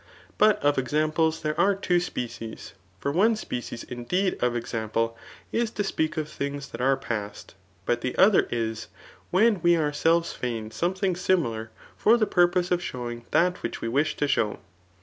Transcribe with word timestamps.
But 0.39 0.57
of 0.63 0.79
examples 0.79 1.43
there 1.43 1.59
are 1.59 1.75
two 1.75 1.99
species; 1.99 2.73
for 2.97 3.11
one 3.11 3.35
spe 3.35 3.61
cies 3.61 3.83
indeed 3.87 4.35
of 4.41 4.55
example, 4.55 5.15
is 5.51 5.69
to 5.77 5.83
speak 5.83 6.17
of 6.17 6.27
things 6.27 6.69
that 6.69 6.81
are 6.81 6.97
past, 6.97 7.53
but 7.85 8.01
the 8.01 8.17
other 8.17 8.47
is, 8.49 8.87
when 9.29 9.61
we 9.61 9.77
ourselves 9.77 10.33
feign 10.33 10.71
[[something 10.71 11.15
simi 11.15 11.49
lar 11.49 11.69
for 11.95 12.17
the 12.17 12.25
purpose 12.25 12.71
of 12.71 12.81
showing 12.81 13.25
that 13.29 13.61
which 13.61 13.79
we 13.81 13.87
wish 13.87 14.15
to 14.17 14.27
show. 14.27 14.57